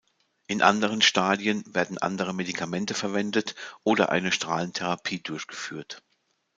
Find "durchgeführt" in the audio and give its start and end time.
5.21-6.01